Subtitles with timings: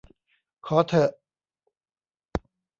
[0.65, 1.09] ขอเถอะ